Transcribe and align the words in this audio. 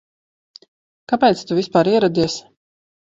Kāpēc 1.11 1.43
tu 1.51 1.57
vispār 1.59 1.91
ieradies? 1.91 2.39